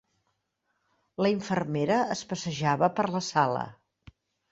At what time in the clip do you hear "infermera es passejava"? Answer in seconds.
1.33-2.89